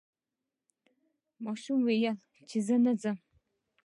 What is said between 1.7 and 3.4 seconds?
وویل چې زه نه ځم.